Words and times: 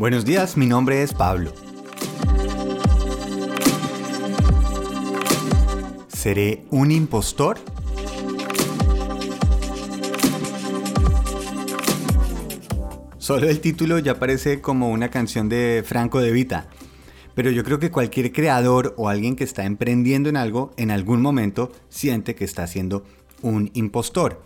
Buenos 0.00 0.24
días, 0.24 0.56
mi 0.56 0.64
nombre 0.64 1.02
es 1.02 1.12
Pablo. 1.12 1.52
¿Seré 6.08 6.64
un 6.70 6.90
impostor? 6.90 7.58
Solo 13.18 13.50
el 13.50 13.60
título 13.60 13.98
ya 13.98 14.18
parece 14.18 14.62
como 14.62 14.88
una 14.88 15.10
canción 15.10 15.50
de 15.50 15.84
Franco 15.86 16.20
de 16.20 16.32
Vita. 16.32 16.68
Pero 17.34 17.50
yo 17.50 17.62
creo 17.62 17.78
que 17.78 17.90
cualquier 17.90 18.32
creador 18.32 18.94
o 18.96 19.10
alguien 19.10 19.36
que 19.36 19.44
está 19.44 19.66
emprendiendo 19.66 20.30
en 20.30 20.38
algo 20.38 20.72
en 20.78 20.90
algún 20.90 21.20
momento 21.20 21.72
siente 21.90 22.34
que 22.34 22.46
está 22.46 22.66
siendo 22.66 23.04
un 23.42 23.70
impostor. 23.74 24.40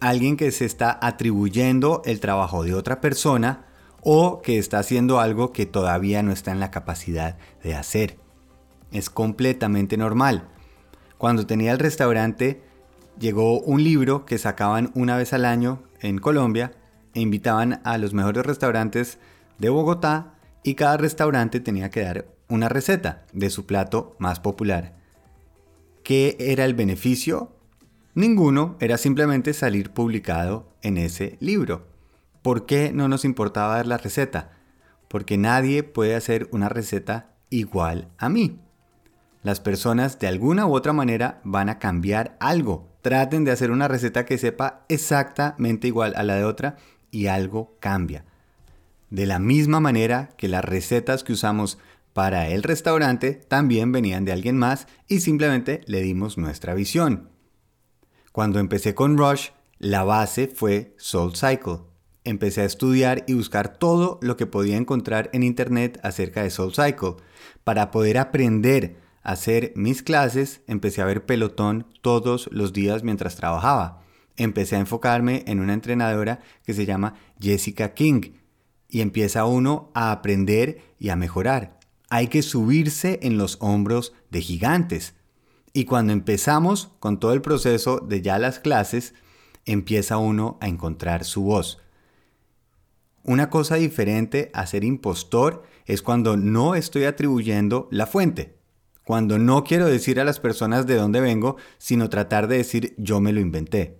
Alguien 0.00 0.36
que 0.36 0.50
se 0.50 0.66
está 0.66 0.98
atribuyendo 1.00 2.02
el 2.04 2.20
trabajo 2.20 2.64
de 2.64 2.74
otra 2.74 3.00
persona 3.00 3.68
o 4.04 4.42
que 4.42 4.58
está 4.58 4.78
haciendo 4.78 5.18
algo 5.18 5.50
que 5.52 5.66
todavía 5.66 6.22
no 6.22 6.30
está 6.30 6.52
en 6.52 6.60
la 6.60 6.70
capacidad 6.70 7.38
de 7.62 7.74
hacer. 7.74 8.18
Es 8.92 9.10
completamente 9.10 9.96
normal. 9.96 10.48
Cuando 11.18 11.46
tenía 11.46 11.72
el 11.72 11.78
restaurante, 11.78 12.62
llegó 13.18 13.60
un 13.60 13.82
libro 13.82 14.26
que 14.26 14.38
sacaban 14.38 14.92
una 14.94 15.16
vez 15.16 15.32
al 15.32 15.46
año 15.46 15.82
en 16.00 16.18
Colombia 16.18 16.72
e 17.14 17.20
invitaban 17.20 17.80
a 17.84 17.96
los 17.96 18.12
mejores 18.12 18.44
restaurantes 18.44 19.18
de 19.58 19.70
Bogotá 19.70 20.34
y 20.62 20.74
cada 20.74 20.98
restaurante 20.98 21.60
tenía 21.60 21.90
que 21.90 22.02
dar 22.02 22.26
una 22.48 22.68
receta 22.68 23.24
de 23.32 23.48
su 23.48 23.64
plato 23.64 24.16
más 24.18 24.38
popular. 24.38 24.96
¿Qué 26.02 26.36
era 26.38 26.66
el 26.66 26.74
beneficio? 26.74 27.52
Ninguno, 28.14 28.76
era 28.80 28.98
simplemente 28.98 29.54
salir 29.54 29.90
publicado 29.90 30.68
en 30.82 30.98
ese 30.98 31.38
libro. 31.40 31.93
¿Por 32.44 32.66
qué 32.66 32.92
no 32.92 33.08
nos 33.08 33.24
importaba 33.24 33.76
dar 33.76 33.86
la 33.86 33.96
receta? 33.96 34.50
Porque 35.08 35.38
nadie 35.38 35.82
puede 35.82 36.14
hacer 36.14 36.46
una 36.52 36.68
receta 36.68 37.30
igual 37.48 38.08
a 38.18 38.28
mí. 38.28 38.60
Las 39.42 39.60
personas 39.60 40.18
de 40.18 40.26
alguna 40.26 40.66
u 40.66 40.74
otra 40.74 40.92
manera 40.92 41.40
van 41.42 41.70
a 41.70 41.78
cambiar 41.78 42.36
algo. 42.40 42.92
Traten 43.00 43.44
de 43.44 43.50
hacer 43.50 43.70
una 43.70 43.88
receta 43.88 44.26
que 44.26 44.36
sepa 44.36 44.84
exactamente 44.90 45.86
igual 45.86 46.12
a 46.16 46.22
la 46.22 46.34
de 46.34 46.44
otra 46.44 46.76
y 47.10 47.28
algo 47.28 47.78
cambia. 47.80 48.26
De 49.08 49.24
la 49.24 49.38
misma 49.38 49.80
manera 49.80 50.28
que 50.36 50.48
las 50.48 50.66
recetas 50.66 51.24
que 51.24 51.32
usamos 51.32 51.78
para 52.12 52.48
el 52.48 52.62
restaurante 52.62 53.32
también 53.32 53.90
venían 53.90 54.26
de 54.26 54.32
alguien 54.32 54.58
más 54.58 54.86
y 55.08 55.20
simplemente 55.20 55.80
le 55.86 56.02
dimos 56.02 56.36
nuestra 56.36 56.74
visión. 56.74 57.30
Cuando 58.32 58.58
empecé 58.58 58.94
con 58.94 59.16
Rush, 59.16 59.48
la 59.78 60.04
base 60.04 60.46
fue 60.46 60.94
Soul 60.98 61.34
Cycle 61.36 61.93
empecé 62.24 62.62
a 62.62 62.64
estudiar 62.66 63.24
y 63.26 63.34
buscar 63.34 63.76
todo 63.76 64.18
lo 64.22 64.36
que 64.36 64.46
podía 64.46 64.76
encontrar 64.76 65.30
en 65.32 65.42
internet 65.42 66.00
acerca 66.02 66.42
de 66.42 66.50
Soul 66.50 66.74
Cycle. 66.74 67.16
Para 67.62 67.90
poder 67.90 68.18
aprender 68.18 68.96
a 69.22 69.32
hacer 69.32 69.72
mis 69.76 70.02
clases, 70.02 70.62
empecé 70.66 71.02
a 71.02 71.06
ver 71.06 71.26
pelotón 71.26 71.86
todos 72.00 72.48
los 72.50 72.72
días 72.72 73.04
mientras 73.04 73.36
trabajaba. 73.36 74.02
Empecé 74.36 74.76
a 74.76 74.80
enfocarme 74.80 75.44
en 75.46 75.60
una 75.60 75.74
entrenadora 75.74 76.40
que 76.64 76.74
se 76.74 76.86
llama 76.86 77.14
Jessica 77.40 77.94
King 77.94 78.32
y 78.88 79.00
empieza 79.00 79.44
uno 79.44 79.90
a 79.94 80.10
aprender 80.10 80.80
y 80.98 81.10
a 81.10 81.16
mejorar. 81.16 81.78
Hay 82.10 82.28
que 82.28 82.42
subirse 82.42 83.20
en 83.22 83.38
los 83.38 83.58
hombros 83.60 84.12
de 84.30 84.40
gigantes. 84.40 85.14
Y 85.72 85.84
cuando 85.84 86.12
empezamos 86.12 86.90
con 87.00 87.18
todo 87.18 87.32
el 87.32 87.42
proceso 87.42 87.98
de 87.98 88.22
ya 88.22 88.38
las 88.38 88.60
clases, 88.60 89.14
empieza 89.66 90.18
uno 90.18 90.58
a 90.60 90.68
encontrar 90.68 91.24
su 91.24 91.42
voz. 91.42 91.83
Una 93.24 93.48
cosa 93.48 93.76
diferente 93.76 94.50
a 94.52 94.66
ser 94.66 94.84
impostor 94.84 95.62
es 95.86 96.02
cuando 96.02 96.36
no 96.36 96.74
estoy 96.74 97.04
atribuyendo 97.04 97.88
la 97.90 98.06
fuente, 98.06 98.58
cuando 99.02 99.38
no 99.38 99.64
quiero 99.64 99.86
decir 99.86 100.20
a 100.20 100.24
las 100.24 100.40
personas 100.40 100.86
de 100.86 100.96
dónde 100.96 101.22
vengo, 101.22 101.56
sino 101.78 102.10
tratar 102.10 102.48
de 102.48 102.58
decir 102.58 102.94
yo 102.98 103.20
me 103.20 103.32
lo 103.32 103.40
inventé. 103.40 103.98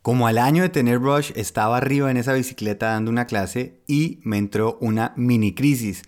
Como 0.00 0.26
al 0.26 0.38
año 0.38 0.62
de 0.62 0.70
tener 0.70 1.00
Rush 1.00 1.32
estaba 1.34 1.76
arriba 1.76 2.10
en 2.10 2.16
esa 2.16 2.32
bicicleta 2.32 2.88
dando 2.92 3.10
una 3.10 3.26
clase 3.26 3.82
y 3.86 4.20
me 4.22 4.38
entró 4.38 4.78
una 4.80 5.12
mini 5.16 5.54
crisis. 5.54 6.02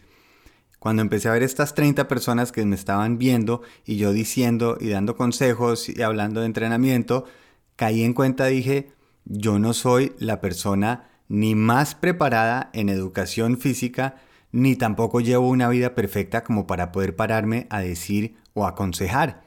Cuando 0.78 1.02
empecé 1.02 1.28
a 1.28 1.32
ver 1.32 1.42
estas 1.42 1.74
30 1.74 2.08
personas 2.08 2.50
que 2.50 2.64
me 2.64 2.76
estaban 2.76 3.18
viendo 3.18 3.60
y 3.84 3.96
yo 3.96 4.12
diciendo 4.12 4.78
y 4.80 4.88
dando 4.88 5.16
consejos 5.16 5.90
y 5.90 6.00
hablando 6.00 6.40
de 6.40 6.46
entrenamiento, 6.46 7.26
caí 7.76 8.04
en 8.04 8.14
cuenta, 8.14 8.46
dije, 8.46 8.90
yo 9.26 9.58
no 9.58 9.74
soy 9.74 10.14
la 10.18 10.40
persona 10.40 11.10
ni 11.28 11.54
más 11.54 11.94
preparada 11.94 12.70
en 12.72 12.88
educación 12.88 13.58
física, 13.58 14.16
ni 14.52 14.76
tampoco 14.76 15.20
llevo 15.20 15.48
una 15.48 15.68
vida 15.68 15.94
perfecta 15.94 16.44
como 16.44 16.66
para 16.66 16.92
poder 16.92 17.16
pararme 17.16 17.66
a 17.70 17.80
decir 17.80 18.36
o 18.54 18.66
aconsejar. 18.66 19.44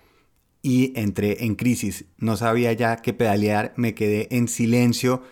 Y 0.62 0.92
entré 1.00 1.46
en 1.46 1.56
crisis, 1.56 2.06
no 2.18 2.36
sabía 2.36 2.74
ya 2.74 2.98
qué 2.98 3.14
pedalear, 3.14 3.74
me 3.78 3.96
quedé 3.96 4.28
en 4.32 4.48
silencio 4.48 5.24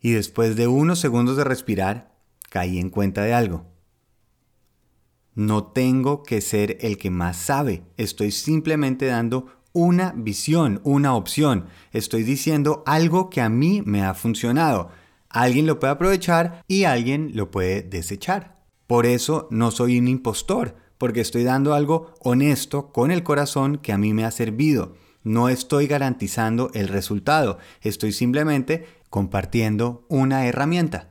y 0.00 0.12
después 0.12 0.56
de 0.56 0.66
unos 0.66 0.98
segundos 0.98 1.36
de 1.36 1.44
respirar, 1.44 2.14
caí 2.48 2.78
en 2.78 2.90
cuenta 2.90 3.22
de 3.22 3.34
algo. 3.34 3.66
No 5.34 5.64
tengo 5.64 6.22
que 6.22 6.40
ser 6.40 6.78
el 6.80 6.98
que 6.98 7.10
más 7.10 7.36
sabe, 7.36 7.82
estoy 7.96 8.30
simplemente 8.30 9.06
dando 9.06 9.59
una 9.72 10.12
visión, 10.16 10.80
una 10.84 11.14
opción. 11.14 11.66
Estoy 11.92 12.22
diciendo 12.22 12.82
algo 12.86 13.30
que 13.30 13.40
a 13.40 13.48
mí 13.48 13.82
me 13.84 14.02
ha 14.02 14.14
funcionado. 14.14 14.90
Alguien 15.28 15.66
lo 15.66 15.78
puede 15.78 15.92
aprovechar 15.92 16.62
y 16.66 16.84
alguien 16.84 17.32
lo 17.34 17.50
puede 17.50 17.82
desechar. 17.82 18.60
Por 18.86 19.06
eso 19.06 19.46
no 19.50 19.70
soy 19.70 19.98
un 19.98 20.08
impostor, 20.08 20.74
porque 20.98 21.20
estoy 21.20 21.44
dando 21.44 21.74
algo 21.74 22.14
honesto 22.20 22.92
con 22.92 23.10
el 23.10 23.22
corazón 23.22 23.78
que 23.78 23.92
a 23.92 23.98
mí 23.98 24.12
me 24.12 24.24
ha 24.24 24.30
servido. 24.30 24.94
No 25.22 25.48
estoy 25.48 25.86
garantizando 25.86 26.70
el 26.74 26.88
resultado, 26.88 27.58
estoy 27.82 28.12
simplemente 28.12 28.86
compartiendo 29.10 30.06
una 30.08 30.46
herramienta. 30.46 31.10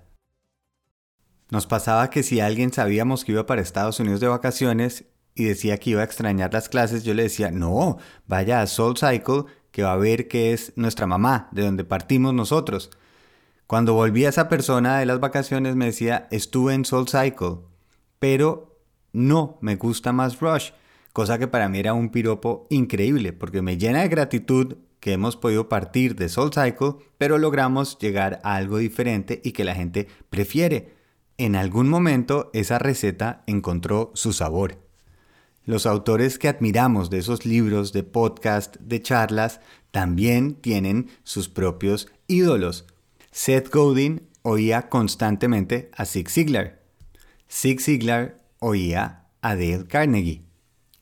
Nos 1.52 1.68
pasaba 1.68 2.10
que 2.10 2.22
si 2.22 2.40
alguien 2.40 2.74
sabíamos 2.74 3.24
que 3.24 3.32
iba 3.32 3.46
para 3.46 3.62
Estados 3.62 4.00
Unidos 4.00 4.20
de 4.20 4.28
vacaciones 4.28 5.06
y 5.36 5.46
decía 5.46 5.78
que 5.78 5.92
iba 5.92 6.02
a 6.02 6.06
extrañar 6.06 6.54
las 6.54 6.70
clases, 6.70 7.04
yo 7.04 7.14
le 7.14 7.24
decía, 7.24 7.52
no, 7.52 7.98
vaya 8.28 8.62
a 8.62 8.68
Soul 8.68 8.98
Cycle, 8.98 9.46
que 9.72 9.84
va 9.84 9.94
a 9.94 9.98
ver 9.98 10.28
que 10.28 10.54
es 10.54 10.74
nuestra 10.76 11.08
mamá, 11.08 11.50
de 11.52 11.64
donde 11.64 11.84
partimos 11.84 12.34
nosotros. 12.34 12.92
Cuando 13.68 13.94
volví 13.94 14.26
a 14.26 14.30
esa 14.30 14.50
persona 14.50 15.00
de 15.00 15.06
las 15.06 15.20
vacaciones 15.20 15.76
me 15.76 15.86
decía, 15.86 16.28
estuve 16.32 16.74
en 16.74 16.86
Soul 16.86 17.08
Cycle, 17.08 17.60
pero 18.18 18.82
no, 19.14 19.58
me 19.62 19.76
gusta 19.76 20.12
más 20.12 20.40
Rush, 20.40 20.72
cosa 21.14 21.38
que 21.38 21.48
para 21.48 21.70
mí 21.70 21.80
era 21.80 21.94
un 21.94 22.10
piropo 22.10 22.68
increíble, 22.70 23.34
porque 23.34 23.62
me 23.62 23.78
llena 23.78 24.02
de 24.02 24.10
gratitud 24.10 24.78
que 25.00 25.14
hemos 25.14 25.38
podido 25.38 25.70
partir 25.70 26.16
de 26.16 26.30
Soul 26.30 26.52
Cycle, 26.54 26.96
pero 27.18 27.38
logramos 27.38 27.98
llegar 28.00 28.42
a 28.44 28.56
algo 28.56 28.78
diferente 28.78 29.42
y 29.44 29.54
que 29.54 29.64
la 29.64 29.76
gente 29.76 30.08
prefiere. 30.30 30.96
En 31.38 31.56
algún 31.56 31.88
momento 31.88 32.50
esa 32.54 32.80
receta 32.80 33.44
encontró 33.48 34.12
su 34.14 34.34
sabor. 34.34 34.89
Los 35.66 35.86
autores 35.86 36.40
que 36.40 36.48
admiramos 36.48 37.10
de 37.10 37.20
esos 37.20 37.46
libros, 37.46 37.94
de 37.94 38.04
podcast, 38.04 38.78
de 38.78 39.02
charlas, 39.02 39.62
también 39.92 40.56
tienen 40.56 41.10
sus 41.24 41.50
propios 41.50 42.08
ídolos 42.28 42.86
Seth 43.32 43.70
Godin 43.72 44.28
oía 44.42 44.90
constantemente 44.90 45.92
a 45.96 46.06
Zig 46.06 46.30
Ziglar. 46.30 46.82
Zig 47.50 47.80
Ziglar 47.80 48.40
oía 48.60 49.28
a 49.42 49.56
Dale 49.56 49.88
Carnegie. 49.88 50.42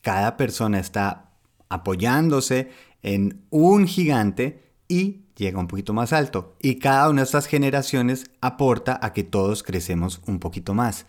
Cada 0.01 0.38
persona 0.38 0.79
está 0.79 1.31
apoyándose 1.69 2.69
en 3.01 3.45
un 3.50 3.88
gigante 3.88 4.74
y 4.88 5.22
llega 5.35 5.59
un 5.59 5.68
poquito 5.68 5.94
más 5.94 6.13
alto. 6.13 6.56
Y 6.62 6.75
cada 6.75 7.09
una 7.09 7.22
de 7.22 7.25
estas 7.25 7.47
generaciones 7.47 8.30
aporta 8.42 9.00
a 9.01 9.13
que 9.13 9.24
todos 9.24 9.63
crecemos 9.63 10.21
un 10.25 10.39
poquito 10.39 10.74
más. 10.74 11.06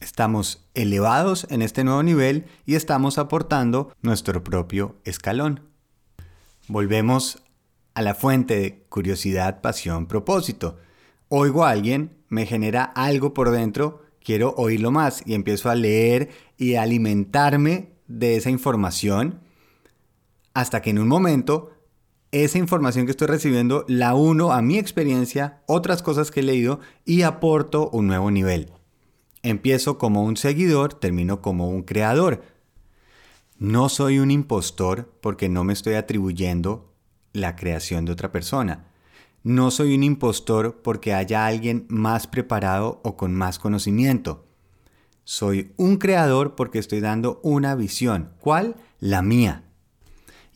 Estamos 0.00 0.68
elevados 0.74 1.46
en 1.50 1.62
este 1.62 1.82
nuevo 1.82 2.02
nivel 2.02 2.46
y 2.66 2.74
estamos 2.74 3.18
aportando 3.18 3.92
nuestro 4.02 4.44
propio 4.44 4.96
escalón. 5.04 5.60
Volvemos 6.68 7.42
a 7.94 8.02
la 8.02 8.14
fuente 8.14 8.58
de 8.58 8.84
curiosidad, 8.88 9.62
pasión, 9.62 10.06
propósito. 10.06 10.78
Oigo 11.28 11.64
a 11.64 11.70
alguien, 11.70 12.18
me 12.28 12.44
genera 12.44 12.84
algo 12.84 13.32
por 13.32 13.50
dentro, 13.50 14.02
quiero 14.22 14.54
oírlo 14.58 14.90
más 14.90 15.22
y 15.24 15.34
empiezo 15.34 15.70
a 15.70 15.74
leer 15.74 16.30
y 16.58 16.74
a 16.74 16.82
alimentarme 16.82 17.92
de 18.06 18.36
esa 18.36 18.50
información 18.50 19.40
hasta 20.52 20.82
que 20.82 20.90
en 20.90 20.98
un 20.98 21.08
momento 21.08 21.72
esa 22.32 22.58
información 22.58 23.06
que 23.06 23.12
estoy 23.12 23.28
recibiendo 23.28 23.84
la 23.88 24.14
uno 24.14 24.52
a 24.52 24.60
mi 24.60 24.78
experiencia, 24.78 25.62
otras 25.66 26.02
cosas 26.02 26.30
que 26.30 26.40
he 26.40 26.42
leído 26.42 26.80
y 27.04 27.22
aporto 27.22 27.88
un 27.90 28.06
nuevo 28.08 28.30
nivel. 28.30 28.72
Empiezo 29.46 29.96
como 29.96 30.24
un 30.24 30.36
seguidor, 30.36 30.94
termino 30.94 31.40
como 31.40 31.68
un 31.68 31.84
creador. 31.84 32.42
No 33.60 33.88
soy 33.88 34.18
un 34.18 34.32
impostor 34.32 35.16
porque 35.20 35.48
no 35.48 35.62
me 35.62 35.72
estoy 35.72 35.94
atribuyendo 35.94 36.92
la 37.32 37.54
creación 37.54 38.04
de 38.04 38.10
otra 38.10 38.32
persona. 38.32 38.88
No 39.44 39.70
soy 39.70 39.94
un 39.94 40.02
impostor 40.02 40.82
porque 40.82 41.14
haya 41.14 41.46
alguien 41.46 41.86
más 41.88 42.26
preparado 42.26 43.00
o 43.04 43.16
con 43.16 43.34
más 43.34 43.60
conocimiento. 43.60 44.48
Soy 45.22 45.72
un 45.76 45.98
creador 45.98 46.56
porque 46.56 46.80
estoy 46.80 46.98
dando 46.98 47.38
una 47.44 47.76
visión. 47.76 48.32
¿Cuál? 48.40 48.74
La 48.98 49.22
mía. 49.22 49.62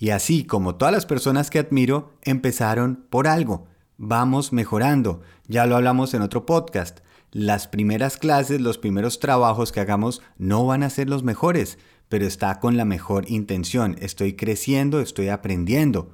Y 0.00 0.10
así 0.10 0.42
como 0.42 0.75
todas 0.75 0.92
las 0.92 1.06
personas 1.06 1.48
que 1.48 1.60
admiro 1.60 2.14
empezaron 2.22 3.06
por 3.08 3.28
algo. 3.28 3.69
Vamos 3.98 4.52
mejorando. 4.52 5.20
Ya 5.46 5.64
lo 5.66 5.76
hablamos 5.76 6.12
en 6.12 6.22
otro 6.22 6.44
podcast. 6.44 7.02
Las 7.32 7.68
primeras 7.68 8.16
clases, 8.16 8.60
los 8.60 8.78
primeros 8.78 9.20
trabajos 9.20 9.70
que 9.70 9.80
hagamos 9.80 10.20
no 10.36 10.66
van 10.66 10.82
a 10.82 10.90
ser 10.90 11.08
los 11.08 11.22
mejores, 11.22 11.78
pero 12.08 12.26
está 12.26 12.58
con 12.58 12.76
la 12.76 12.84
mejor 12.84 13.30
intención. 13.30 13.96
Estoy 14.00 14.34
creciendo, 14.34 15.00
estoy 15.00 15.28
aprendiendo. 15.28 16.10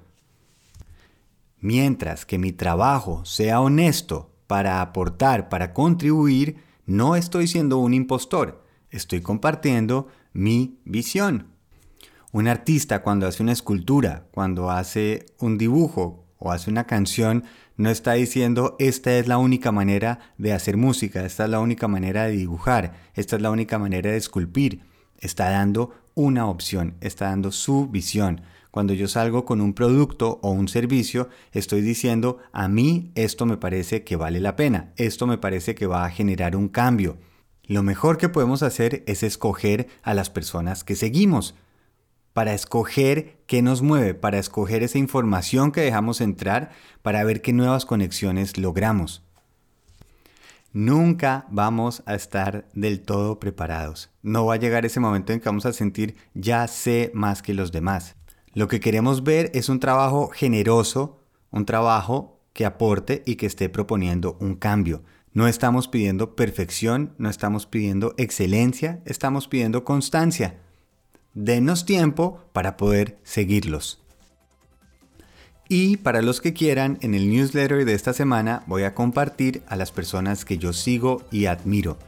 Mientras 1.58 2.26
que 2.26 2.38
mi 2.38 2.52
trabajo 2.52 3.24
sea 3.24 3.62
honesto 3.62 4.30
para 4.46 4.82
aportar, 4.82 5.48
para 5.48 5.72
contribuir, 5.72 6.58
no 6.84 7.16
estoy 7.16 7.48
siendo 7.48 7.78
un 7.78 7.94
impostor, 7.94 8.62
estoy 8.90 9.22
compartiendo 9.22 10.08
mi 10.34 10.78
visión. 10.84 11.46
Un 12.30 12.46
artista 12.46 13.00
cuando 13.00 13.26
hace 13.26 13.42
una 13.42 13.52
escultura, 13.52 14.26
cuando 14.32 14.70
hace 14.70 15.24
un 15.38 15.56
dibujo 15.56 16.25
o 16.38 16.52
hace 16.52 16.70
una 16.70 16.84
canción, 16.84 17.44
no 17.76 17.90
está 17.90 18.14
diciendo 18.14 18.76
esta 18.78 19.16
es 19.18 19.28
la 19.28 19.38
única 19.38 19.72
manera 19.72 20.18
de 20.38 20.52
hacer 20.52 20.76
música, 20.76 21.24
esta 21.24 21.44
es 21.44 21.50
la 21.50 21.60
única 21.60 21.88
manera 21.88 22.24
de 22.24 22.32
dibujar, 22.32 22.94
esta 23.14 23.36
es 23.36 23.42
la 23.42 23.50
única 23.50 23.78
manera 23.78 24.10
de 24.10 24.16
esculpir. 24.16 24.80
Está 25.18 25.50
dando 25.50 25.94
una 26.14 26.46
opción, 26.46 26.94
está 27.00 27.26
dando 27.26 27.52
su 27.52 27.88
visión. 27.88 28.42
Cuando 28.70 28.92
yo 28.92 29.08
salgo 29.08 29.46
con 29.46 29.62
un 29.62 29.72
producto 29.72 30.38
o 30.42 30.50
un 30.50 30.68
servicio, 30.68 31.30
estoy 31.52 31.80
diciendo, 31.80 32.38
a 32.52 32.68
mí 32.68 33.10
esto 33.14 33.46
me 33.46 33.56
parece 33.56 34.04
que 34.04 34.16
vale 34.16 34.40
la 34.40 34.56
pena, 34.56 34.92
esto 34.96 35.26
me 35.26 35.38
parece 35.38 35.74
que 35.74 35.86
va 35.86 36.04
a 36.04 36.10
generar 36.10 36.56
un 36.56 36.68
cambio. 36.68 37.16
Lo 37.64 37.82
mejor 37.82 38.18
que 38.18 38.28
podemos 38.28 38.62
hacer 38.62 39.02
es 39.06 39.22
escoger 39.22 39.88
a 40.02 40.14
las 40.14 40.30
personas 40.30 40.84
que 40.84 40.94
seguimos, 40.94 41.54
para 42.36 42.52
escoger 42.52 43.38
qué 43.46 43.62
nos 43.62 43.80
mueve, 43.80 44.12
para 44.12 44.38
escoger 44.38 44.82
esa 44.82 44.98
información 44.98 45.72
que 45.72 45.80
dejamos 45.80 46.20
entrar, 46.20 46.70
para 47.00 47.24
ver 47.24 47.40
qué 47.40 47.54
nuevas 47.54 47.86
conexiones 47.86 48.58
logramos. 48.58 49.22
Nunca 50.74 51.46
vamos 51.50 52.02
a 52.04 52.14
estar 52.14 52.68
del 52.74 53.00
todo 53.00 53.40
preparados. 53.40 54.10
No 54.20 54.44
va 54.44 54.52
a 54.52 54.58
llegar 54.58 54.84
ese 54.84 55.00
momento 55.00 55.32
en 55.32 55.40
que 55.40 55.48
vamos 55.48 55.64
a 55.64 55.72
sentir 55.72 56.14
ya 56.34 56.66
sé 56.68 57.10
más 57.14 57.40
que 57.40 57.54
los 57.54 57.72
demás. 57.72 58.16
Lo 58.52 58.68
que 58.68 58.80
queremos 58.80 59.24
ver 59.24 59.50
es 59.54 59.70
un 59.70 59.80
trabajo 59.80 60.28
generoso, 60.28 61.24
un 61.50 61.64
trabajo 61.64 62.42
que 62.52 62.66
aporte 62.66 63.22
y 63.24 63.36
que 63.36 63.46
esté 63.46 63.70
proponiendo 63.70 64.36
un 64.40 64.56
cambio. 64.56 65.02
No 65.32 65.48
estamos 65.48 65.88
pidiendo 65.88 66.36
perfección, 66.36 67.14
no 67.16 67.30
estamos 67.30 67.64
pidiendo 67.64 68.12
excelencia, 68.18 69.00
estamos 69.06 69.48
pidiendo 69.48 69.84
constancia. 69.84 70.65
Denos 71.38 71.84
tiempo 71.84 72.40
para 72.54 72.78
poder 72.78 73.18
seguirlos. 73.22 74.00
Y 75.68 75.98
para 75.98 76.22
los 76.22 76.40
que 76.40 76.54
quieran, 76.54 76.96
en 77.02 77.14
el 77.14 77.28
newsletter 77.28 77.84
de 77.84 77.92
esta 77.92 78.14
semana 78.14 78.62
voy 78.66 78.84
a 78.84 78.94
compartir 78.94 79.62
a 79.68 79.76
las 79.76 79.92
personas 79.92 80.46
que 80.46 80.56
yo 80.56 80.72
sigo 80.72 81.26
y 81.30 81.44
admiro, 81.44 81.98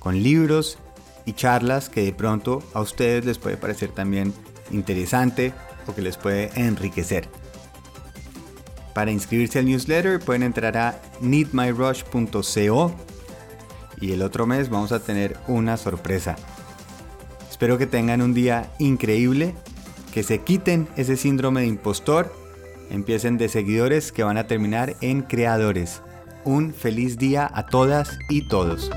con 0.00 0.24
libros 0.24 0.76
y 1.24 1.34
charlas 1.34 1.88
que 1.88 2.02
de 2.02 2.12
pronto 2.12 2.64
a 2.74 2.80
ustedes 2.80 3.24
les 3.24 3.38
puede 3.38 3.56
parecer 3.58 3.90
también 3.90 4.34
interesante 4.72 5.52
o 5.86 5.94
que 5.94 6.02
les 6.02 6.16
puede 6.16 6.50
enriquecer. 6.56 7.28
Para 8.92 9.12
inscribirse 9.12 9.60
al 9.60 9.66
newsletter 9.66 10.18
pueden 10.18 10.42
entrar 10.42 10.76
a 10.76 11.00
needmyrush.co 11.20 12.92
y 14.00 14.12
el 14.12 14.22
otro 14.22 14.46
mes 14.48 14.68
vamos 14.68 14.90
a 14.90 14.98
tener 14.98 15.36
una 15.46 15.76
sorpresa. 15.76 16.34
Espero 17.56 17.78
que 17.78 17.86
tengan 17.86 18.20
un 18.20 18.34
día 18.34 18.70
increíble, 18.78 19.54
que 20.12 20.22
se 20.22 20.42
quiten 20.42 20.88
ese 20.96 21.16
síndrome 21.16 21.62
de 21.62 21.68
impostor, 21.68 22.30
empiecen 22.90 23.38
de 23.38 23.48
seguidores 23.48 24.12
que 24.12 24.22
van 24.22 24.36
a 24.36 24.46
terminar 24.46 24.94
en 25.00 25.22
creadores. 25.22 26.02
Un 26.44 26.74
feliz 26.74 27.16
día 27.16 27.50
a 27.50 27.64
todas 27.64 28.18
y 28.28 28.46
todos. 28.46 28.90